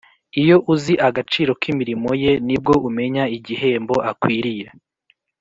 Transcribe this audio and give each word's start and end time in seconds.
Iyo 0.41 0.57
uzi 0.73 0.93
agaciro 1.07 1.51
k’imirimo 1.61 2.09
ye 2.23 2.31
ni 2.47 2.55
bwo 2.61 2.73
umenya 2.87 3.23
igihembo 3.37 3.95
akwiriye 4.11 4.67